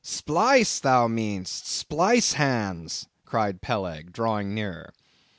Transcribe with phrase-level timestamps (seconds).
[0.03, 4.95] "Splice, thou mean'st splice hands," cried Peleg, drawing nearer.